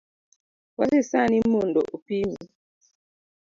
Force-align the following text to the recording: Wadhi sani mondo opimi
Wadhi 0.77 0.99
sani 1.09 1.37
mondo 1.51 1.79
opimi 1.95 2.37